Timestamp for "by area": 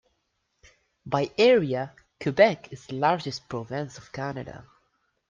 1.05-1.93